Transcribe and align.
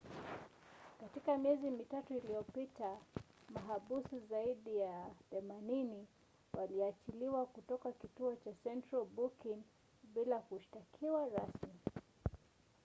katika 1.01 1.37
miezi 1.37 1.69
mitatu 1.71 2.17
iliyopita 2.17 2.97
mahabusu 3.53 4.19
zaidi 4.29 4.77
ya 4.77 5.05
80 5.33 6.03
waliachiliwa 6.53 7.45
kutoka 7.45 7.91
kituo 7.91 8.35
cha 8.35 8.51
central 8.63 9.05
booking 9.05 9.63
bila 10.15 10.39
kushtakiwa 10.39 11.25
rasmi 11.29 11.79